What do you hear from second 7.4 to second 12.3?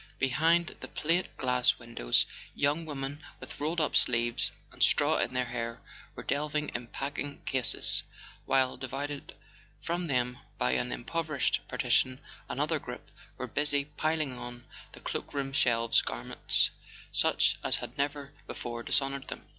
cases, while, divided from them by an im¬ provised partition,